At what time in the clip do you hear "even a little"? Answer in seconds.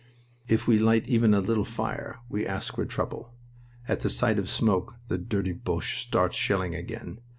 1.07-1.63